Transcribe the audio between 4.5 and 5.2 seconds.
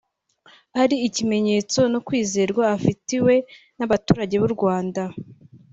Rwanda